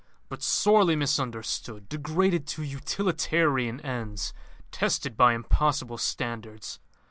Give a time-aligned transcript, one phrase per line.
[0.29, 4.33] "But sorely misunderstood; degraded to utilitarian ends;
[4.71, 6.79] tested by impossible standards.